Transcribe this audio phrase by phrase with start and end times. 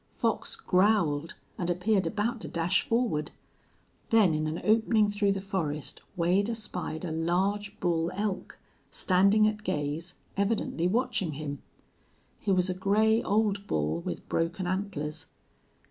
[0.13, 3.29] Fox growled, and appeared about to dash forward.
[4.09, 8.57] Then, in an opening through the forest, Wade espied a large bull elk,
[8.89, 11.61] standing at gaze, evidently watching him.
[12.39, 15.27] He was a gray old bull, with broken antlers.